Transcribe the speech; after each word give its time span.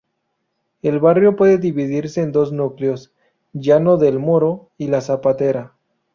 El 0.81 0.97
barrio 0.97 1.35
puede 1.35 1.59
dividirse 1.59 2.23
en 2.23 2.31
dos 2.31 2.51
núcleos: 2.51 3.13
Llano 3.53 3.97
del 3.97 4.17
Moro 4.17 4.71
y 4.75 4.87
La 4.87 4.99
Zapatera. 4.99 5.73